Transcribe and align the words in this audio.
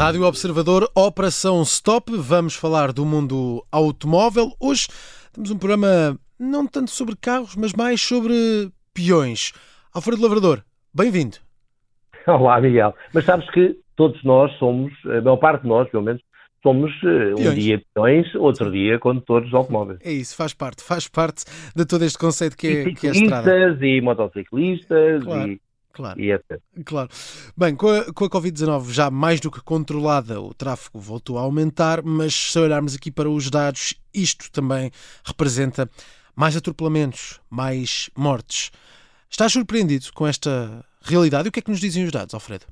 Rádio 0.00 0.24
Observador, 0.24 0.90
Operação 0.94 1.60
Stop. 1.60 2.10
Vamos 2.16 2.56
falar 2.56 2.90
do 2.90 3.04
mundo 3.04 3.62
automóvel. 3.70 4.50
Hoje 4.58 4.88
temos 5.30 5.50
um 5.50 5.58
programa 5.58 6.18
não 6.38 6.66
tanto 6.66 6.90
sobre 6.90 7.14
carros, 7.14 7.54
mas 7.54 7.74
mais 7.74 8.00
sobre 8.00 8.32
peões. 8.94 9.52
Alfredo 9.92 10.22
Lavrador, 10.22 10.64
bem-vindo. 10.94 11.36
Olá, 12.26 12.58
Miguel. 12.62 12.94
Mas 13.12 13.26
sabes 13.26 13.50
que 13.50 13.76
todos 13.94 14.24
nós 14.24 14.50
somos, 14.58 14.90
a 15.04 15.20
maior 15.20 15.36
parte 15.36 15.64
de 15.64 15.68
nós, 15.68 15.86
pelo 15.90 16.04
menos, 16.04 16.22
somos 16.62 16.90
uh, 17.02 17.38
um 17.38 17.52
dia 17.52 17.82
peões, 17.92 18.34
outro 18.36 18.72
dia 18.72 18.98
condutores 18.98 19.50
de 19.50 19.54
automóveis. 19.54 19.98
É 20.02 20.10
isso, 20.10 20.34
faz 20.34 20.54
parte, 20.54 20.82
faz 20.82 21.08
parte 21.08 21.44
de 21.76 21.84
todo 21.84 22.06
este 22.06 22.16
conceito 22.16 22.56
que 22.56 22.68
é, 22.68 22.88
e 22.88 22.94
que 22.94 23.06
é 23.06 23.10
a 23.10 23.12
estrada. 23.12 23.78
E 23.84 24.00
motociclistas 24.00 25.24
Claro. 25.24 25.52
e, 25.52 25.60
Claro, 25.92 26.20
e 26.20 26.30
etc. 26.30 26.60
claro. 26.84 27.08
Bem, 27.56 27.74
com 27.74 27.88
a, 27.88 28.12
com 28.12 28.24
a 28.24 28.30
Covid-19 28.30 28.92
já 28.92 29.10
mais 29.10 29.40
do 29.40 29.50
que 29.50 29.62
controlada, 29.62 30.40
o 30.40 30.54
tráfego 30.54 31.00
voltou 31.00 31.36
a 31.36 31.42
aumentar, 31.42 32.02
mas 32.02 32.32
se 32.34 32.58
olharmos 32.58 32.94
aqui 32.94 33.10
para 33.10 33.28
os 33.28 33.50
dados, 33.50 33.94
isto 34.14 34.50
também 34.52 34.90
representa 35.24 35.88
mais 36.36 36.56
atropelamentos, 36.56 37.40
mais 37.50 38.08
mortes. 38.16 38.70
Estás 39.28 39.52
surpreendido 39.52 40.06
com 40.14 40.26
esta 40.26 40.84
realidade? 41.02 41.46
E 41.46 41.48
o 41.48 41.52
que 41.52 41.60
é 41.60 41.62
que 41.62 41.70
nos 41.70 41.80
dizem 41.80 42.04
os 42.04 42.12
dados, 42.12 42.34
Alfredo? 42.34 42.66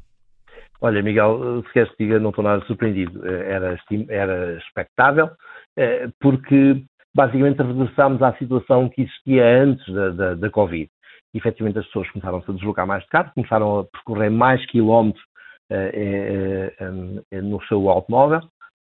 Olha, 0.80 1.02
Miguel, 1.02 1.62
se 1.66 1.72
queres 1.72 1.90
que 1.90 2.04
diga, 2.04 2.20
não 2.20 2.30
estou 2.30 2.44
nada 2.44 2.64
surpreendido. 2.66 3.26
Eh, 3.26 3.52
Era, 3.52 3.78
era 4.08 4.58
expectável, 4.58 5.30
eh, 5.76 6.08
porque 6.20 6.84
basicamente 7.14 7.60
regressámos 7.62 8.22
à 8.22 8.32
situação 8.36 8.88
que 8.88 9.02
existia 9.02 9.44
antes 9.62 9.92
da, 9.92 10.10
da, 10.10 10.34
da 10.34 10.50
Covid. 10.50 10.88
Efetivamente, 11.34 11.78
as 11.78 11.86
pessoas 11.86 12.10
começaram 12.10 12.42
-se 12.42 12.50
a 12.50 12.54
deslocar 12.54 12.86
mais 12.86 13.02
de 13.02 13.08
carro, 13.08 13.30
começaram 13.34 13.80
a 13.80 13.84
percorrer 13.84 14.30
mais 14.30 14.64
quilómetros 14.66 15.22
eh, 15.70 16.72
eh, 16.80 17.22
eh, 17.30 17.42
no 17.42 17.62
seu 17.64 17.90
automóvel, 17.90 18.40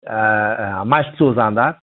há, 0.06 0.84
mais 0.84 1.08
pessoas 1.12 1.38
a 1.38 1.48
andar, 1.48 1.78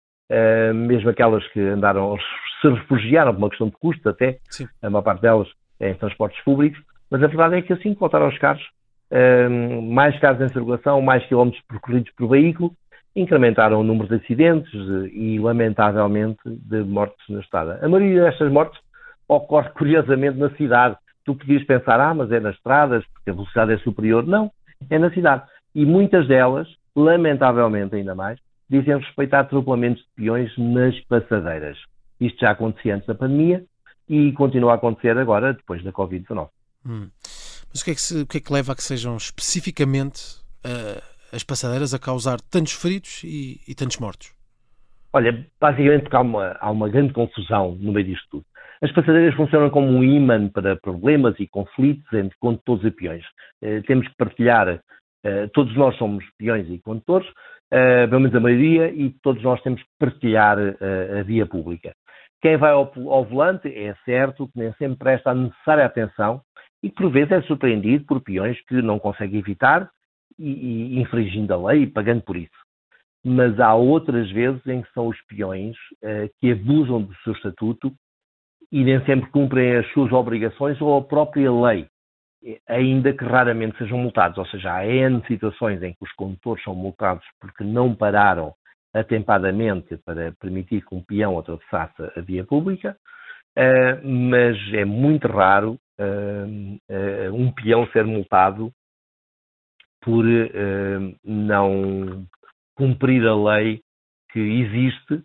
mesmo 0.74 1.10
aquelas 1.10 1.46
que 1.48 1.60
andaram, 1.60 2.16
se 2.62 2.68
refugiaram 2.68 3.34
por 3.34 3.38
uma 3.38 3.48
questão 3.50 3.68
de 3.68 3.76
custo, 3.76 4.08
até, 4.08 4.38
Sim. 4.48 4.66
a 4.82 4.88
maior 4.88 5.02
parte 5.02 5.20
delas 5.20 5.48
é 5.78 5.90
em 5.90 5.94
transportes 5.94 6.42
públicos, 6.42 6.80
mas 7.10 7.22
a 7.22 7.26
verdade 7.26 7.56
é 7.56 7.62
que 7.62 7.72
assim 7.74 7.92
que 7.92 8.00
voltaram 8.00 8.28
os 8.28 8.38
carros, 8.38 8.66
mais 9.82 10.18
carros 10.20 10.40
em 10.40 10.48
circulação, 10.48 11.02
mais 11.02 11.24
quilómetros 11.26 11.62
percorridos 11.68 12.10
por 12.16 12.28
veículo, 12.28 12.72
incrementaram 13.14 13.80
o 13.80 13.84
número 13.84 14.08
de 14.08 14.24
acidentes 14.24 14.72
e, 15.12 15.38
lamentavelmente, 15.38 16.40
de 16.46 16.82
mortes 16.82 17.28
na 17.28 17.40
estrada. 17.40 17.78
A 17.82 17.88
maioria 17.88 18.24
destas 18.24 18.50
mortes 18.50 18.80
ocorre, 19.28 19.70
curiosamente, 19.70 20.38
na 20.38 20.50
cidade. 20.56 20.96
Tu 21.24 21.34
podias 21.34 21.64
pensar, 21.64 22.00
ah, 22.00 22.14
mas 22.14 22.30
é 22.32 22.40
nas 22.40 22.56
estradas, 22.56 23.04
porque 23.12 23.30
a 23.30 23.34
velocidade 23.34 23.72
é 23.74 23.78
superior. 23.78 24.26
Não, 24.26 24.50
é 24.88 24.98
na 24.98 25.10
cidade. 25.12 25.42
E 25.74 25.84
muitas 25.84 26.26
delas, 26.26 26.66
lamentavelmente 26.96 27.94
ainda 27.94 28.14
mais, 28.14 28.38
dizem 28.68 28.98
respeito 28.98 29.34
a 29.34 29.40
atropelamentos 29.40 30.02
de 30.02 30.08
peões 30.16 30.50
nas 30.56 30.98
passadeiras. 31.06 31.78
Isto 32.20 32.40
já 32.40 32.50
acontecia 32.50 32.96
antes 32.96 33.06
da 33.06 33.14
pandemia 33.14 33.64
e 34.08 34.32
continua 34.32 34.72
a 34.72 34.74
acontecer 34.76 35.16
agora, 35.18 35.52
depois 35.52 35.82
da 35.84 35.92
Covid-19. 35.92 36.48
Hum. 36.86 37.08
Mas 37.70 37.82
o 37.82 37.84
que, 37.84 37.90
é 37.90 37.94
que 37.94 38.00
se- 38.00 38.22
o 38.22 38.26
que 38.26 38.38
é 38.38 38.40
que 38.40 38.52
leva 38.52 38.72
a 38.72 38.74
que 38.74 38.82
sejam 38.82 39.16
especificamente 39.16 40.20
eh, 40.64 41.02
as 41.32 41.42
passadeiras 41.42 41.92
a 41.92 41.98
causar 41.98 42.40
tantos 42.40 42.72
feridos 42.72 43.22
e, 43.24 43.60
e 43.68 43.74
tantos 43.74 43.98
mortos? 43.98 44.32
Olha, 45.12 45.46
basicamente 45.60 46.02
porque 46.02 46.16
há 46.16 46.20
uma, 46.20 46.56
há 46.60 46.70
uma 46.70 46.88
grande 46.88 47.12
confusão 47.12 47.76
no 47.80 47.92
meio 47.92 48.06
disto 48.06 48.26
tudo. 48.30 48.44
As 48.80 48.92
passadeiras 48.92 49.34
funcionam 49.34 49.70
como 49.70 49.88
um 49.88 50.04
imã 50.04 50.48
para 50.48 50.76
problemas 50.76 51.34
e 51.40 51.48
conflitos 51.48 52.12
entre 52.12 52.36
condutores 52.38 52.84
e 52.84 52.90
peões. 52.90 53.24
Eh, 53.62 53.80
temos 53.82 54.06
que 54.06 54.14
partilhar, 54.16 54.80
eh, 55.24 55.46
todos 55.52 55.74
nós 55.76 55.96
somos 55.96 56.24
peões 56.38 56.68
e 56.70 56.78
condutores, 56.78 57.28
eh, 57.72 58.06
pelo 58.06 58.20
menos 58.20 58.36
a 58.36 58.40
maioria, 58.40 58.90
e 58.92 59.10
todos 59.22 59.42
nós 59.42 59.60
temos 59.62 59.82
que 59.82 59.88
partilhar 59.98 60.58
a 60.58 61.22
via 61.22 61.44
pública. 61.44 61.92
Quem 62.40 62.56
vai 62.56 62.70
ao, 62.70 62.92
ao 63.08 63.24
volante 63.24 63.68
é 63.68 63.94
certo 64.04 64.46
que 64.48 64.58
nem 64.58 64.72
sempre 64.74 64.98
presta 64.98 65.30
a 65.30 65.34
necessária 65.34 65.84
atenção 65.84 66.40
e 66.80 66.88
que 66.88 66.94
por 66.94 67.10
vezes 67.10 67.32
é 67.32 67.42
surpreendido 67.42 68.04
por 68.06 68.20
peões 68.22 68.56
que 68.66 68.80
não 68.80 69.00
conseguem 69.00 69.40
evitar 69.40 69.90
e, 70.38 70.94
e 70.94 71.00
infringindo 71.00 71.52
a 71.52 71.72
lei 71.72 71.82
e 71.82 71.86
pagando 71.88 72.22
por 72.22 72.36
isso 72.36 72.68
mas 73.24 73.58
há 73.58 73.74
outras 73.74 74.30
vezes 74.30 74.64
em 74.66 74.82
que 74.82 74.92
são 74.92 75.08
os 75.08 75.20
peões 75.26 75.76
eh, 76.02 76.30
que 76.40 76.52
abusam 76.52 77.02
do 77.02 77.14
seu 77.16 77.32
estatuto 77.32 77.92
e 78.70 78.84
nem 78.84 79.04
sempre 79.04 79.30
cumprem 79.30 79.76
as 79.76 79.86
suas 79.92 80.12
obrigações 80.12 80.80
ou 80.80 80.98
a 80.98 81.02
própria 81.02 81.50
lei, 81.50 81.86
ainda 82.68 83.12
que 83.12 83.24
raramente 83.24 83.78
sejam 83.78 83.98
multados. 83.98 84.38
Ou 84.38 84.46
seja, 84.46 84.74
há 84.74 84.86
N 84.86 85.22
situações 85.26 85.82
em 85.82 85.92
que 85.92 86.04
os 86.04 86.12
condutores 86.12 86.62
são 86.62 86.74
multados 86.74 87.24
porque 87.40 87.64
não 87.64 87.94
pararam 87.94 88.54
atempadamente 88.94 89.96
para 89.98 90.32
permitir 90.40 90.84
que 90.84 90.94
um 90.94 91.02
peão 91.02 91.38
atravessasse 91.38 92.02
a 92.16 92.20
via 92.20 92.44
pública, 92.44 92.96
eh, 93.56 94.00
mas 94.02 94.56
é 94.72 94.84
muito 94.84 95.26
raro 95.28 95.78
eh, 95.98 96.46
eh, 96.88 97.30
um 97.30 97.52
peão 97.52 97.86
ser 97.88 98.04
multado 98.04 98.72
por 100.00 100.24
não 101.24 102.24
cumprir 102.76 103.26
a 103.26 103.34
lei 103.34 103.82
que 104.30 104.38
existe 104.38 105.24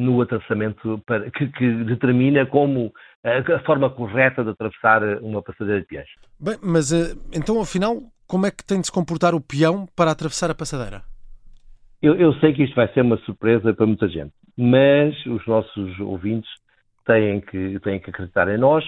no 0.00 0.20
atravessamento, 0.22 1.00
para- 1.06 1.30
que, 1.30 1.46
que 1.48 1.84
determina 1.84 2.46
como 2.46 2.92
a, 3.22 3.54
a 3.56 3.58
forma 3.60 3.90
correta 3.90 4.42
de 4.42 4.50
atravessar 4.50 5.02
uma 5.22 5.42
passadeira 5.42 5.80
de 5.80 5.86
peões. 5.86 6.08
Bem, 6.38 6.56
mas 6.62 6.92
eh, 6.92 7.14
então 7.34 7.60
afinal, 7.60 7.98
como 8.26 8.46
é 8.46 8.50
que 8.50 8.64
tem 8.64 8.80
de 8.80 8.86
se 8.86 8.92
comportar 8.92 9.34
o 9.34 9.40
peão 9.40 9.86
para 9.94 10.10
atravessar 10.10 10.50
a 10.50 10.54
passadeira? 10.54 11.02
Eu, 12.02 12.14
eu 12.14 12.32
sei 12.40 12.54
que 12.54 12.62
isto 12.64 12.74
vai 12.74 12.88
ser 12.94 13.02
uma 13.02 13.18
surpresa 13.18 13.74
para 13.74 13.86
muita 13.86 14.08
gente, 14.08 14.32
mas 14.56 15.14
os 15.26 15.46
nossos 15.46 16.00
ouvintes 16.00 16.50
têm 17.04 17.40
que, 17.40 17.78
têm 17.80 18.00
que 18.00 18.08
acreditar 18.08 18.48
em 18.48 18.56
nós 18.58 18.84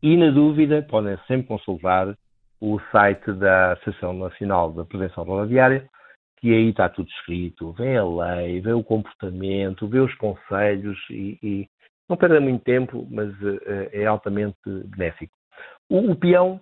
e, 0.00 0.16
na 0.16 0.30
dúvida, 0.30 0.86
podem 0.88 1.18
sempre 1.26 1.48
consultar 1.48 2.14
o 2.60 2.78
site 2.92 3.32
da 3.32 3.72
Associação 3.72 4.12
Nacional 4.12 4.72
da 4.72 4.84
Prevenção 4.84 5.24
Rodoviária, 5.24 5.88
que 6.44 6.52
aí 6.52 6.68
está 6.68 6.90
tudo 6.90 7.08
escrito, 7.08 7.72
vê 7.72 7.96
a 7.96 8.04
lei, 8.04 8.60
vê 8.60 8.74
o 8.74 8.84
comportamento, 8.84 9.88
vê 9.88 9.98
os 9.98 10.14
conselhos 10.16 10.98
e, 11.08 11.38
e 11.42 11.68
não 12.06 12.18
perde 12.18 12.38
muito 12.38 12.62
tempo, 12.62 13.08
mas 13.10 13.30
eh, 13.42 14.02
é 14.02 14.04
altamente 14.04 14.58
benéfico. 14.66 15.32
O, 15.88 16.10
o 16.10 16.14
peão, 16.14 16.60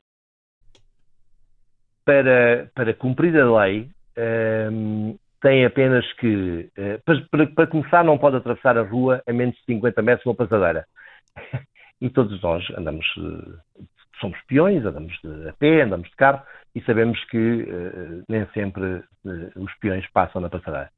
para, 2.04 2.70
para 2.76 2.94
cumprir 2.94 3.36
a 3.36 3.64
lei, 3.64 3.90
ehm, 4.16 5.16
tem 5.40 5.64
apenas 5.64 6.06
que, 6.12 6.70
eh, 6.76 6.98
para, 7.04 7.20
para- 7.28 7.46
para 7.48 7.66
começar, 7.66 8.04
não 8.04 8.16
pode 8.16 8.36
atravessar 8.36 8.78
a 8.78 8.82
rua 8.82 9.20
a 9.26 9.32
menos 9.32 9.56
de 9.56 9.64
50 9.64 10.00
metros 10.00 10.22
de 10.22 10.28
uma 10.28 10.36
passadeira. 10.36 10.86
E 12.00 12.08
todos 12.10 12.40
nós 12.42 12.68
andamos, 12.76 13.06
eh, 13.16 13.82
somos 14.20 14.38
peões, 14.46 14.84
andamos 14.84 15.12
de, 15.24 15.48
a 15.48 15.52
pé, 15.54 15.82
andamos 15.82 16.08
de 16.08 16.14
carro 16.14 16.40
e 16.74 16.80
sabemos 16.82 17.22
que 17.26 17.66
eh, 17.68 18.22
nem 18.28 18.46
sempre 18.54 19.02
eh, 19.26 19.50
os 19.56 19.72
peões 19.78 20.06
passam 20.12 20.40
na 20.40 20.48
passadeira. 20.48 20.90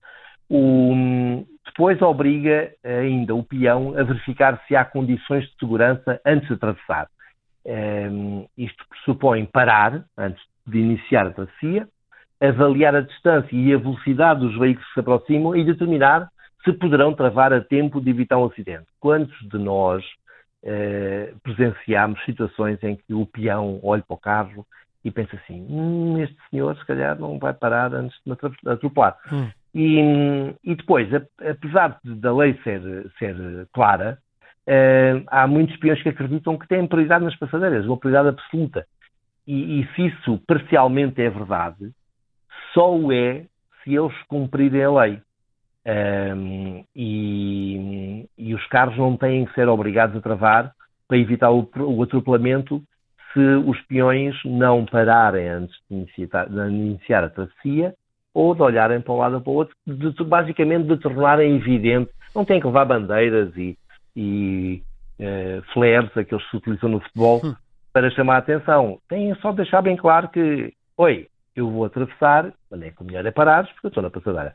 O- 0.48 1.44
depois 1.64 2.00
obriga 2.02 2.70
ainda 2.84 3.34
o 3.34 3.42
peão 3.42 3.98
a 3.98 4.02
verificar 4.04 4.62
se 4.68 4.76
há 4.76 4.84
condições 4.84 5.44
de 5.44 5.56
segurança 5.58 6.20
antes 6.24 6.46
de 6.46 6.54
atravessar. 6.54 7.08
Ehm, 7.66 8.44
isto 8.56 8.84
pressupõe 8.88 9.46
parar 9.46 10.04
antes 10.16 10.42
de 10.66 10.78
iniciar 10.78 11.26
a 11.26 11.30
travessia, 11.30 11.88
avaliar 12.40 12.94
a 12.94 13.00
distância 13.00 13.56
e 13.56 13.72
a 13.72 13.78
velocidade 13.78 14.40
dos 14.40 14.56
veículos 14.58 14.86
que 14.88 14.94
se 14.94 15.00
aproximam 15.00 15.56
e 15.56 15.64
determinar 15.64 16.28
se 16.62 16.72
poderão 16.74 17.14
travar 17.14 17.52
a 17.52 17.60
tempo 17.60 18.00
de 18.00 18.10
evitar 18.10 18.38
um 18.38 18.46
acidente. 18.46 18.86
Quantos 19.00 19.36
de 19.48 19.58
nós 19.58 20.04
presenciamos 21.42 22.22
situações 22.24 22.82
em 22.82 22.96
que 22.96 23.12
o 23.12 23.26
peão 23.26 23.80
olha 23.82 24.02
para 24.02 24.14
o 24.14 24.18
carro 24.18 24.66
e 25.04 25.10
pensa 25.10 25.36
assim: 25.36 25.66
"Hum, 25.68 26.18
este 26.18 26.36
senhor 26.50 26.76
se 26.76 26.86
calhar 26.86 27.18
não 27.18 27.38
vai 27.38 27.52
parar 27.52 27.94
antes 27.94 28.16
de 28.24 28.30
me 28.30 28.72
atropelar. 28.72 29.16
Hum. 29.30 29.50
E, 29.74 30.54
e 30.62 30.74
depois, 30.74 31.08
apesar 31.40 31.98
da 32.04 32.34
lei 32.34 32.58
ser, 32.62 32.80
ser 33.18 33.36
clara, 33.72 34.18
eh, 34.66 35.22
há 35.26 35.46
muitos 35.46 35.76
peões 35.76 36.00
que 36.02 36.08
acreditam 36.08 36.56
que 36.56 36.68
têm 36.68 36.86
prioridade 36.86 37.24
nas 37.24 37.36
passadeiras, 37.36 37.84
uma 37.84 37.98
prioridade 37.98 38.28
absoluta. 38.28 38.86
E, 39.46 39.80
e 39.80 39.88
se 39.94 40.06
isso 40.06 40.40
parcialmente 40.46 41.20
é 41.20 41.28
verdade, 41.28 41.90
só 42.72 42.96
o 42.96 43.12
é 43.12 43.44
se 43.82 43.94
eles 43.94 44.16
cumprirem 44.28 44.84
a 44.84 44.90
lei. 44.90 45.20
Ahm, 45.86 46.84
e, 46.96 48.26
e 48.38 48.54
os 48.54 48.66
carros 48.68 48.96
não 48.96 49.18
têm 49.18 49.44
que 49.44 49.52
ser 49.54 49.68
obrigados 49.68 50.16
a 50.16 50.20
travar 50.20 50.72
para 51.06 51.18
evitar 51.18 51.50
o, 51.50 51.68
o 51.76 52.02
atropelamento 52.02 52.82
se 53.34 53.40
os 53.40 53.80
peões 53.82 54.34
não 54.44 54.86
pararem 54.86 55.48
antes 55.48 55.76
de 55.90 55.96
iniciar, 55.96 56.48
de 56.48 56.60
iniciar 56.68 57.24
a 57.24 57.28
travessia 57.28 57.94
ou 58.32 58.54
de 58.54 58.62
olharem 58.62 59.00
para 59.00 59.12
um 59.12 59.18
lado 59.18 59.34
ou 59.34 59.40
para 59.40 59.50
o 59.50 59.54
outro, 59.54 59.76
de, 59.86 60.24
basicamente 60.24 60.86
de 60.86 60.96
tornarem 60.96 61.56
evidente. 61.56 62.10
Não 62.34 62.44
têm 62.44 62.60
que 62.60 62.66
levar 62.66 62.84
bandeiras 62.84 63.54
e, 63.56 63.76
e 64.16 64.82
eh, 65.18 65.60
flares, 65.72 66.16
aqueles 66.16 66.42
que 66.44 66.50
se 66.50 66.56
utilizam 66.56 66.88
no 66.88 67.00
futebol, 67.00 67.40
Hum. 67.44 67.54
para 67.92 68.10
chamar 68.10 68.36
a 68.36 68.38
atenção. 68.38 68.98
Têm 69.08 69.34
só 69.36 69.50
de 69.50 69.58
deixar 69.58 69.82
bem 69.82 69.96
claro 69.96 70.28
que, 70.28 70.72
oi, 70.96 71.28
eu 71.54 71.70
vou 71.70 71.84
atravessar, 71.84 72.52
quando 72.68 72.82
é 72.84 72.90
que 72.90 73.00
o 73.00 73.04
melhor 73.04 73.24
é 73.24 73.30
parar, 73.30 73.66
porque 73.66 73.86
eu 73.86 73.88
estou 73.88 74.02
na 74.02 74.10
passadeira. 74.10 74.54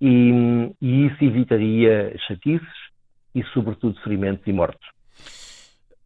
E, 0.00 0.72
e 0.80 1.06
isso 1.06 1.22
evitaria 1.24 2.12
chatices 2.26 2.68
e, 3.34 3.44
sobretudo, 3.52 4.00
ferimentos 4.00 4.44
e 4.46 4.52
mortes. 4.52 4.88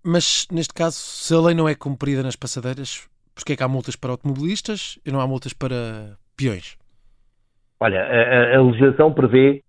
Mas, 0.05 0.47
neste 0.53 0.75
caso, 0.75 0.97
se 0.97 1.35
a 1.35 1.41
lei 1.41 1.55
não 1.55 1.69
é 1.69 1.75
cumprida 1.75 2.23
nas 2.23 2.37
passadeiras, 2.37 3.09
porquê 3.35 3.55
é 3.55 3.57
que 3.57 3.63
há 3.63 3.69
multas 3.69 3.97
para 3.97 4.11
automobilistas 4.11 4.99
e 5.05 5.11
não 5.11 5.21
há 5.21 5.27
multas 5.27 5.53
para 5.53 6.19
peões? 6.37 6.77
Olha, 7.81 8.01
a, 8.03 8.57
a 8.57 8.63
legislação 8.63 9.13
prevê 9.13 9.63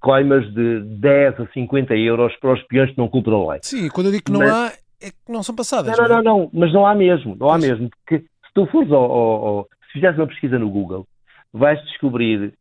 coimas 0.00 0.46
de 0.52 0.80
10 0.80 1.40
a 1.40 1.46
50 1.46 1.94
euros 1.96 2.34
para 2.36 2.52
os 2.52 2.62
peões 2.64 2.90
que 2.90 2.98
não 2.98 3.08
cumprem 3.08 3.34
a 3.34 3.52
lei. 3.52 3.60
Sim, 3.62 3.88
quando 3.88 4.06
eu 4.06 4.12
digo 4.12 4.24
que 4.24 4.32
não 4.32 4.40
mas... 4.40 4.50
há, 4.50 4.72
é 5.00 5.10
que 5.10 5.16
não 5.32 5.42
são 5.42 5.54
passadas. 5.54 5.96
Não, 5.96 6.08
não, 6.08 6.16
não, 6.16 6.22
não, 6.22 6.50
mas 6.52 6.72
não 6.72 6.86
há 6.86 6.94
mesmo, 6.94 7.36
não 7.38 7.48
há 7.48 7.54
mas... 7.54 7.68
mesmo, 7.68 7.90
porque 7.90 8.18
se 8.18 8.54
tu 8.54 8.66
fores 8.66 8.92
ao, 8.92 9.02
ao, 9.02 9.46
ao, 9.46 9.68
se 9.86 9.94
fizeres 9.94 10.18
uma 10.18 10.26
pesquisa 10.26 10.58
no 10.58 10.70
Google, 10.70 11.06
vais 11.52 11.82
descobrir 11.86 12.52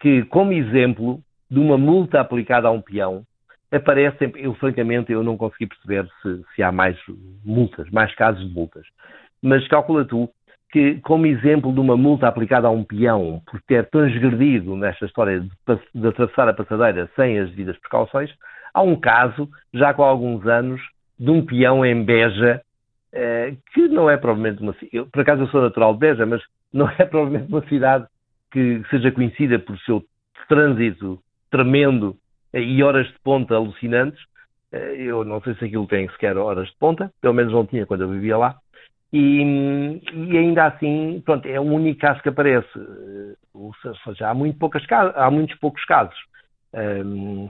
que, 0.00 0.24
como 0.26 0.52
exemplo 0.52 1.20
de 1.50 1.58
uma 1.58 1.76
multa 1.76 2.20
aplicada 2.20 2.68
a 2.68 2.70
um 2.70 2.80
peão, 2.80 3.24
aparece, 3.70 4.30
eu 4.36 4.54
francamente 4.54 5.12
eu 5.12 5.22
não 5.22 5.36
consegui 5.36 5.66
perceber 5.66 6.08
se, 6.22 6.42
se 6.54 6.62
há 6.62 6.72
mais 6.72 6.96
multas, 7.44 7.88
mais 7.90 8.14
casos 8.14 8.46
de 8.46 8.54
multas. 8.54 8.86
Mas 9.42 9.66
calcula 9.68 10.04
tu 10.04 10.28
que, 10.70 10.96
como 11.00 11.26
exemplo 11.26 11.72
de 11.72 11.80
uma 11.80 11.96
multa 11.96 12.28
aplicada 12.28 12.68
a 12.68 12.70
um 12.70 12.84
peão 12.84 13.42
por 13.46 13.60
ter 13.62 13.88
transgredido 13.88 14.76
nesta 14.76 15.06
história 15.06 15.40
de, 15.40 15.48
de 15.94 16.08
atravessar 16.08 16.48
a 16.48 16.54
passadeira 16.54 17.10
sem 17.16 17.38
as 17.38 17.48
devidas 17.50 17.78
precauções, 17.78 18.30
há 18.74 18.82
um 18.82 18.96
caso, 18.96 19.48
já 19.72 19.94
com 19.94 20.02
alguns 20.02 20.46
anos, 20.46 20.80
de 21.18 21.30
um 21.30 21.44
peão 21.44 21.84
em 21.84 22.04
Beja, 22.04 22.60
eh, 23.12 23.54
que 23.72 23.88
não 23.88 24.08
é 24.08 24.16
provavelmente 24.16 24.62
uma. 24.62 24.74
Eu, 24.92 25.06
por 25.06 25.22
acaso 25.22 25.42
eu 25.42 25.48
sou 25.48 25.62
natural 25.62 25.94
de 25.94 26.00
Beja, 26.00 26.26
mas 26.26 26.42
não 26.72 26.88
é 26.98 27.04
provavelmente 27.04 27.50
uma 27.50 27.66
cidade 27.66 28.06
que 28.50 28.82
seja 28.90 29.10
conhecida 29.10 29.58
por 29.58 29.78
seu 29.80 30.02
trânsito 30.48 31.18
tremendo 31.50 32.16
e 32.54 32.82
horas 32.82 33.06
de 33.06 33.18
ponta 33.22 33.54
alucinantes. 33.54 34.20
Eh, 34.72 34.96
eu 34.98 35.24
não 35.24 35.40
sei 35.40 35.54
se 35.54 35.64
aquilo 35.64 35.86
tem 35.86 36.08
sequer 36.10 36.36
horas 36.36 36.68
de 36.68 36.76
ponta, 36.78 37.12
pelo 37.20 37.34
menos 37.34 37.52
não 37.52 37.66
tinha 37.66 37.86
quando 37.86 38.02
eu 38.02 38.10
vivia 38.10 38.36
lá. 38.36 38.56
E, 39.12 39.40
e 40.12 40.36
ainda 40.36 40.66
assim, 40.66 41.22
pronto, 41.24 41.46
é 41.46 41.58
o 41.58 41.64
único 41.64 42.00
caso 42.00 42.22
que 42.22 42.28
aparece. 42.28 42.68
Ou 43.54 43.72
seja, 44.04 44.28
há, 44.28 44.34
muito 44.34 44.58
poucas, 44.58 44.84
há 44.90 45.30
muitos 45.30 45.58
poucos 45.58 45.84
casos. 45.84 46.18
Um, 46.74 47.48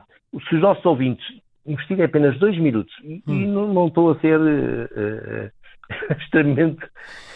se 0.48 0.54
os 0.54 0.60
nossos 0.60 0.84
ouvintes 0.86 1.26
investiguem 1.66 2.04
apenas 2.04 2.38
dois 2.38 2.56
minutos, 2.58 2.94
e, 3.02 3.22
hum. 3.26 3.34
e 3.34 3.46
não, 3.46 3.72
não, 3.72 3.88
estou 3.88 4.12
a 4.12 4.18
ser 4.20 4.40
uh, 4.40 5.50
extremamente 6.18 6.84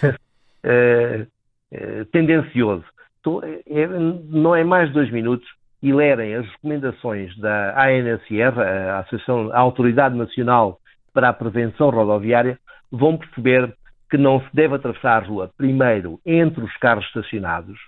uh, 0.05 1.23
uh, 1.23 2.05
tendencioso, 2.13 2.85
estou, 3.17 3.43
é, 3.45 3.87
não 3.87 4.55
é 4.55 4.65
mais 4.65 4.89
de 4.89 4.95
dois 4.95 5.11
minutos, 5.11 5.47
e 5.83 5.93
lerem 5.93 6.35
as 6.37 6.47
recomendações 6.47 7.37
da 7.39 7.75
ANSR, 7.85 8.59
a, 8.59 8.99
Associação, 9.01 9.51
a 9.53 9.59
Autoridade 9.59 10.17
Nacional 10.17 10.79
para 11.13 11.29
a 11.29 11.33
Prevenção 11.33 11.91
Rodoviária, 11.91 12.59
vão 12.91 13.17
perceber 13.17 13.75
que 14.09 14.17
não 14.17 14.41
se 14.41 14.47
deve 14.53 14.75
atravessar 14.75 15.23
a 15.23 15.27
rua 15.27 15.51
primeiro 15.57 16.21
entre 16.25 16.63
os 16.63 16.77
carros 16.77 17.05
estacionados, 17.07 17.79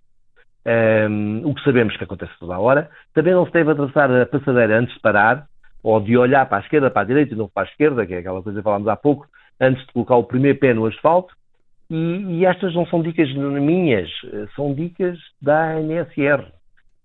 um, 1.08 1.43
o 1.44 1.55
que 1.55 1.62
sabemos 1.62 1.96
que 1.96 2.05
acontece 2.05 2.32
toda 2.41 2.55
a 2.55 2.58
hora. 2.58 2.91
Também 3.12 3.35
não 3.35 3.46
se 3.46 3.52
deve 3.52 3.70
atravessar 3.70 4.11
a 4.11 4.26
passadeira 4.26 4.79
antes 4.79 4.94
de 4.94 5.00
parar, 5.00 5.47
ou 5.82 6.00
de 6.00 6.17
olhar 6.17 6.47
para 6.47 6.58
a 6.58 6.61
esquerda, 6.61 6.90
para 6.90 7.02
a 7.02 7.05
direita 7.05 7.35
e 7.35 7.37
não 7.37 7.47
para 7.47 7.69
a 7.69 7.70
esquerda, 7.70 8.06
que 8.06 8.14
é 8.14 8.19
aquela 8.19 8.43
coisa 8.43 8.58
que 8.58 8.64
falámos 8.64 8.88
há 8.88 8.97
pouco, 8.97 9.26
antes 9.61 9.87
de 9.87 9.93
colocar 9.93 10.17
o 10.17 10.25
primeiro 10.25 10.58
pé 10.58 10.73
no 10.73 10.87
asfalto. 10.87 11.35
E, 11.90 12.38
e 12.38 12.47
estas 12.47 12.75
não 12.75 12.87
são 12.87 13.02
dicas 13.02 13.31
minhas, 13.35 14.11
são 14.56 14.73
dicas 14.75 15.19
da 15.40 15.75
ANSR. 15.75 16.47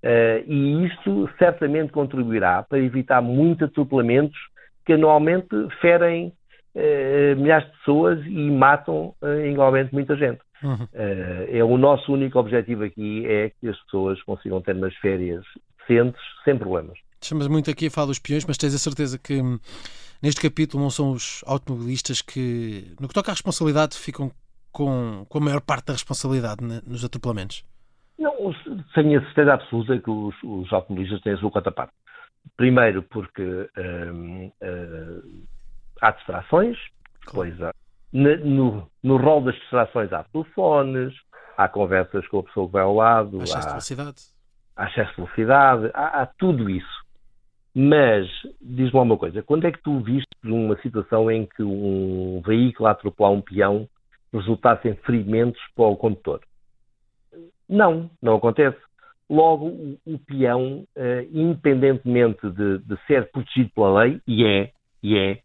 Uh, 0.04 0.44
e 0.48 0.86
isto 0.86 1.30
certamente 1.38 1.92
contribuirá 1.92 2.64
para 2.64 2.80
evitar 2.80 3.22
muitos 3.22 3.68
atropelamentos 3.68 4.38
que 4.86 4.94
anualmente 4.94 5.50
ferem 5.82 6.32
uh, 6.74 7.36
milhares 7.36 7.66
de 7.70 7.78
pessoas 7.78 8.26
e 8.26 8.50
matam 8.52 9.14
uh, 9.22 9.46
igualmente 9.46 9.94
muita 9.94 10.16
gente. 10.16 10.40
Uhum. 10.62 10.86
é 11.48 11.64
o 11.64 11.78
nosso 11.78 12.12
único 12.12 12.38
objetivo 12.38 12.84
aqui 12.84 13.26
é 13.26 13.50
que 13.50 13.70
as 13.70 13.82
pessoas 13.84 14.22
consigam 14.24 14.60
ter 14.60 14.76
umas 14.76 14.94
férias 14.96 15.42
decentes, 15.80 16.22
sem 16.44 16.58
problemas. 16.58 17.00
Chamas 17.22 17.48
muito 17.48 17.72
aqui 17.72 17.88
a 17.88 17.92
falar 17.92 18.08
dos 18.08 18.20
peões, 18.20 18.46
mas 18.46 18.58
tens 18.58 18.76
a 18.76 18.78
certeza 18.78 19.18
que 19.18 19.42
hum, 19.42 19.58
neste 20.22 20.42
capítulo 20.42 20.84
não 20.84 20.90
são 20.90 21.12
os 21.12 21.44
automobilistas 21.46 22.22
que, 22.22 22.94
no 23.00 23.08
que 23.08 23.14
toca 23.14 23.32
à 23.32 23.34
responsabilidade, 23.34 23.98
ficam 23.98 24.32
com, 24.72 25.26
com 25.28 25.38
a 25.38 25.42
maior 25.42 25.62
parte 25.62 25.88
da 25.88 25.94
responsabilidade 25.94 26.64
né, 26.64 26.82
nos 26.86 27.04
atropelamentos? 27.04 27.64
Não, 28.20 28.54
tenho 28.94 29.20
a 29.20 29.24
certeza 29.24 29.54
absoluta 29.54 29.98
que 29.98 30.10
os, 30.10 30.36
os 30.44 30.72
automobilistas 30.74 31.22
têm 31.22 31.34
a 31.34 31.38
sua 31.38 31.50
cota 31.50 31.72
parte. 31.72 31.94
Primeiro 32.58 33.02
porque 33.04 33.70
hum, 33.78 34.52
hum, 34.62 35.44
há 36.02 36.12
distrações, 36.12 36.78
claro. 37.26 37.50
pois 37.50 37.62
há. 37.62 37.74
No, 38.12 38.90
no 39.04 39.18
rol 39.18 39.42
das 39.42 39.56
distrações 39.56 40.12
há 40.12 40.24
telefones, 40.24 41.14
há 41.56 41.68
conversas 41.70 42.28
com 42.28 42.40
a 42.40 42.44
pessoa 42.44 42.66
que 42.66 42.74
vai 42.74 42.82
ao 42.82 42.96
lado, 42.96 43.40
há 43.40 43.44
excesso 43.44 43.68
de 43.68 43.72
velocidade, 43.72 44.22
há, 44.76 44.86
excesso 44.88 45.10
de 45.12 45.16
velocidade 45.16 45.92
há, 45.94 46.22
há 46.22 46.26
tudo 46.26 46.70
isso. 46.70 47.00
Mas, 47.74 48.28
diz-me 48.60 49.00
uma 49.00 49.18
coisa, 49.18 49.44
quando 49.44 49.66
é 49.66 49.72
que 49.72 49.82
tu 49.84 50.00
viste 50.00 50.28
uma 50.44 50.76
situação 50.82 51.30
em 51.30 51.46
que 51.46 51.62
um 51.62 52.42
veículo 52.44 52.88
a 52.88 52.92
atropelar 52.92 53.32
um 53.32 53.42
peão 53.42 53.88
resultasse 54.34 54.90
em 54.90 54.96
ferimentos 54.96 55.62
para 55.76 55.86
o 55.86 55.96
condutor? 55.96 56.42
Não, 57.70 58.10
não 58.22 58.36
acontece. 58.36 58.78
Logo, 59.30 59.68
o, 59.68 60.00
o 60.06 60.20
peão, 60.20 60.88
uh, 60.98 61.30
independentemente 61.32 62.50
de, 62.50 62.80
de, 62.80 62.98
ser 63.06 63.30
protegido 63.32 63.70
pela 63.76 64.04
lei, 64.04 64.20
e 64.28 64.44
é, 64.44 64.72
e 65.04 65.18
é, 65.18 65.40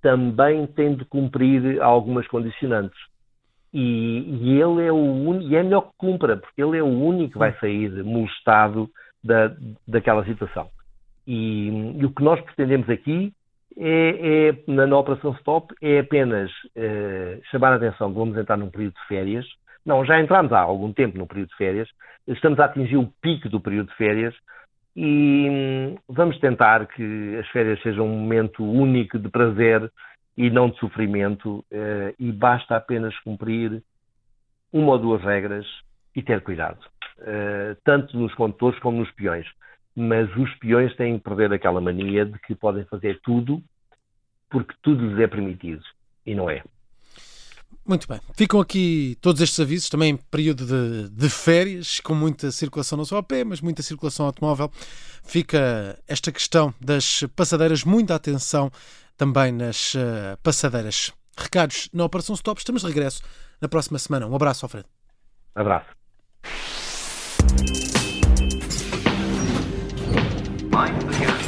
também 0.00 0.66
tem 0.66 0.94
de 0.96 1.04
cumprir 1.04 1.80
algumas 1.82 2.26
condicionantes. 2.26 2.98
E, 3.72 3.80
e 4.42 4.60
ele 4.60 4.86
é 4.86 4.92
o 4.92 4.96
único, 4.96 5.50
e 5.50 5.56
é 5.56 5.62
melhor 5.62 5.82
que 5.82 5.96
cumpra, 5.98 6.36
porque 6.38 6.62
ele 6.62 6.78
é 6.78 6.82
o 6.82 6.86
único 6.86 7.34
que 7.34 7.38
vai 7.38 7.52
sair 7.58 8.02
molestado 8.02 8.88
da, 9.22 9.54
daquela 9.86 10.24
situação. 10.24 10.68
E, 11.26 11.68
e, 11.98 12.04
o 12.04 12.10
que 12.10 12.22
nós 12.22 12.40
pretendemos 12.40 12.88
aqui 12.88 13.32
é, 13.78 14.48
é 14.48 14.72
na, 14.72 14.86
na, 14.86 14.98
Operação 14.98 15.32
Stop 15.34 15.74
é 15.80 16.00
apenas 16.00 16.50
uh, 16.50 17.40
chamar 17.50 17.72
a 17.72 17.76
atenção 17.76 18.10
que 18.10 18.18
vamos 18.18 18.36
entrar 18.36 18.56
num 18.56 18.70
período 18.70 18.94
de 18.94 19.06
férias, 19.06 19.46
não, 19.84 20.04
já 20.04 20.20
entramos 20.20 20.52
há 20.52 20.60
algum 20.60 20.92
tempo 20.92 21.18
no 21.18 21.26
período 21.26 21.48
de 21.48 21.56
férias, 21.56 21.88
estamos 22.26 22.58
a 22.60 22.66
atingir 22.66 22.96
o 22.96 23.12
pico 23.20 23.48
do 23.48 23.60
período 23.60 23.88
de 23.90 23.96
férias 23.96 24.34
e 24.94 25.48
hum, 25.50 25.96
vamos 26.08 26.38
tentar 26.38 26.86
que 26.86 27.36
as 27.38 27.48
férias 27.48 27.80
sejam 27.82 28.06
um 28.06 28.18
momento 28.18 28.64
único 28.64 29.18
de 29.18 29.28
prazer 29.28 29.90
e 30.36 30.50
não 30.50 30.70
de 30.70 30.78
sofrimento 30.78 31.58
uh, 31.58 32.14
e 32.18 32.30
basta 32.32 32.76
apenas 32.76 33.18
cumprir 33.20 33.82
uma 34.72 34.92
ou 34.92 34.98
duas 34.98 35.22
regras 35.22 35.66
e 36.14 36.22
ter 36.22 36.40
cuidado, 36.42 36.78
uh, 37.18 37.76
tanto 37.84 38.16
nos 38.16 38.34
condutores 38.34 38.78
como 38.80 38.98
nos 38.98 39.10
peões. 39.12 39.46
Mas 39.94 40.34
os 40.36 40.54
peões 40.56 40.94
têm 40.96 41.18
que 41.18 41.24
perder 41.24 41.52
aquela 41.52 41.80
mania 41.80 42.24
de 42.24 42.38
que 42.40 42.54
podem 42.54 42.84
fazer 42.84 43.20
tudo 43.22 43.62
porque 44.50 44.74
tudo 44.82 45.06
lhes 45.06 45.18
é 45.18 45.26
permitido 45.26 45.82
e 46.24 46.34
não 46.34 46.48
é. 46.48 46.62
Muito 47.84 48.06
bem. 48.06 48.20
Ficam 48.34 48.60
aqui 48.60 49.18
todos 49.20 49.40
estes 49.40 49.58
avisos, 49.58 49.88
também 49.88 50.10
em 50.10 50.16
período 50.16 50.64
de, 50.64 51.08
de, 51.10 51.28
férias, 51.28 51.98
com 51.98 52.14
muita 52.14 52.52
circulação 52.52 52.96
não 52.96 53.04
só 53.04 53.16
a 53.16 53.22
pé, 53.22 53.42
mas 53.42 53.60
muita 53.60 53.82
circulação 53.82 54.26
automóvel. 54.26 54.70
Fica 55.24 55.98
esta 56.06 56.30
questão 56.30 56.72
das 56.80 57.24
passadeiras, 57.34 57.82
muita 57.82 58.14
atenção 58.14 58.70
também 59.16 59.50
nas 59.50 59.94
eh, 59.96 60.36
passadeiras. 60.42 61.12
Recados 61.36 61.88
na 61.92 62.04
Operação 62.04 62.34
Stop, 62.34 62.60
estamos 62.60 62.82
de 62.82 62.88
regresso 62.88 63.22
na 63.60 63.68
próxima 63.68 63.98
semana. 63.98 64.26
Um 64.26 64.34
abraço, 64.34 64.64
Alfredo. 64.64 64.88
Abraço. 65.54 65.86
Mind 70.70 71.02
the 71.02 71.18
gap. 71.18 71.41